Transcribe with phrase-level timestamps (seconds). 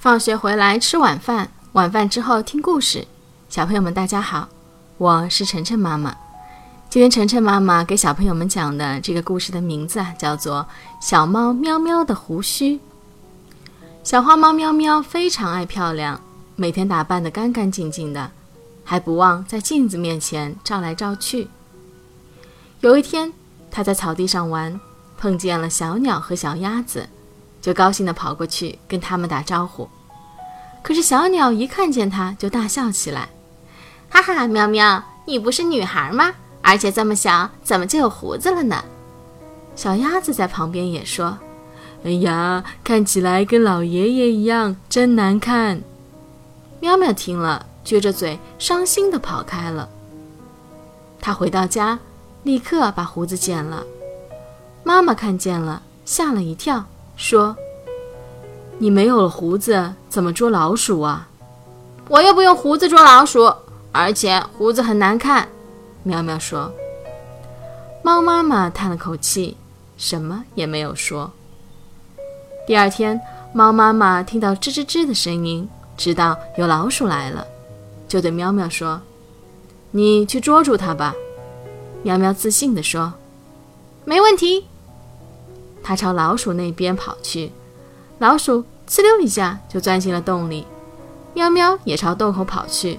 [0.00, 3.04] 放学回来吃晚饭，晚饭之后听故事。
[3.48, 4.48] 小朋友们，大家好，
[4.96, 6.16] 我是晨晨妈妈。
[6.88, 10.64] 今天晨晨妈妈给小朋友们讲的这个故事的名字啊，叫做
[11.04, 12.76] 《小猫喵喵的胡须》。
[14.04, 16.20] 小花猫喵喵非常爱漂亮，
[16.54, 18.30] 每天打扮得干干净净的，
[18.84, 21.48] 还不忘在镜子面前照来照去。
[22.82, 23.32] 有一天，
[23.68, 24.80] 它在草地上玩，
[25.18, 27.08] 碰见了小鸟和小鸭子。
[27.60, 29.88] 就高兴地跑过去跟他们打招呼，
[30.82, 33.28] 可是小鸟一看见它就大笑起来，
[34.08, 36.34] 哈哈，喵喵，你不是女孩吗？
[36.62, 38.84] 而且这么小，怎么就有胡子了呢？
[39.74, 41.38] 小鸭子在旁边也说
[42.04, 45.80] ：“哎呀，看起来跟老爷爷一样，真难看。”
[46.80, 49.88] 喵喵听了，撅着嘴，伤心地跑开了。
[51.20, 51.98] 他回到家，
[52.42, 53.84] 立刻把胡子剪了。
[54.84, 56.84] 妈妈看见了，吓了一跳。
[57.18, 57.54] 说
[58.78, 61.28] ：“你没有了胡子，怎么捉老鼠啊？
[62.08, 63.52] 我又不用胡子捉老鼠，
[63.90, 65.48] 而且胡子很难看。”
[66.04, 66.72] 喵喵说。
[68.04, 69.56] 猫妈妈叹了口气，
[69.96, 71.30] 什么也没有说。
[72.68, 73.20] 第二天，
[73.52, 77.44] 猫妈妈听到吱吱吱的声音，知道有老鼠来了，
[78.06, 79.00] 就对喵喵说
[79.90, 81.12] ：“你去捉住它吧。”
[82.04, 83.12] 喵喵自信地说
[84.06, 84.66] ：“没问题。”
[85.82, 87.52] 它朝老鼠那边跑去，
[88.18, 90.66] 老鼠呲溜一下就钻进了洞里。
[91.34, 92.98] 喵喵也朝洞口跑去，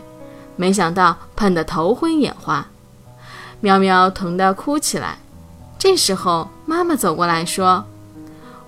[0.55, 2.67] 没想到喷得头昏眼花，
[3.59, 5.17] 喵喵疼得哭起来。
[5.77, 7.85] 这时候，妈妈走过来说：“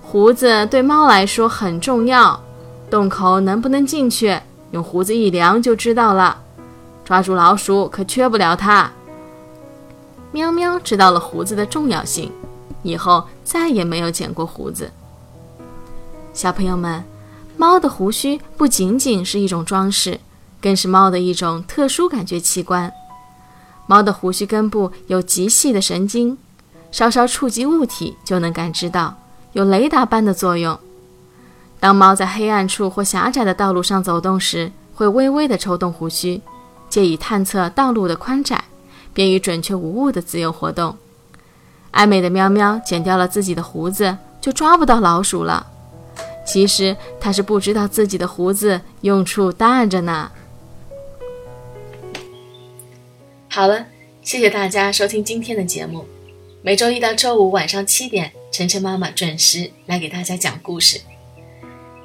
[0.02, 2.42] 胡子对猫来说很重要，
[2.90, 4.38] 洞口能不能进去，
[4.70, 6.38] 用胡子一量就知道了。
[7.04, 8.90] 抓住老鼠可缺不了它。”
[10.32, 12.32] 喵喵知道了胡子的重要性。
[12.82, 14.90] 以后再也没有剪过胡子。
[16.32, 17.04] 小朋友们，
[17.56, 20.20] 猫的胡须不仅仅是一种装饰，
[20.60, 22.92] 更是猫的一种特殊感觉器官。
[23.86, 26.38] 猫的胡须根部有极细的神经，
[26.90, 29.14] 稍稍触及物体就能感知到，
[29.52, 30.78] 有雷达般的作用。
[31.78, 36.40] 当猫在黑暗处或狭窄的道路上走动时，会微微地抽动胡须，
[36.88, 38.64] 借以探测道路的宽窄，
[39.12, 40.96] 便于准确无误的自由活动。
[41.92, 45.66] 爱美的喵喵剪掉了自己的胡子，就抓不到老鼠了。
[46.44, 50.32] 其实它是不知道自己的胡子用处大着呢。
[53.48, 53.86] 好了，
[54.22, 56.04] 谢谢大家收听今天的节目。
[56.62, 61.00] 每周一到周五晚上七点，晨晨妈妈准时来给大家讲故事。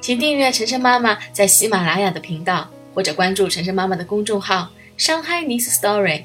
[0.00, 6.24] 请订阅晨晨妈妈在喜马拉雅的频道，或者关注晨晨妈妈的公众号“上海 Nice Story”。